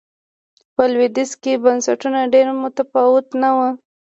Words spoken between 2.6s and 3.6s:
متفاوت نه و.